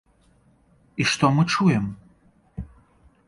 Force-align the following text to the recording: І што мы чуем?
І 1.03 1.07
што 1.11 1.29
мы 1.37 1.43
чуем? 1.57 1.85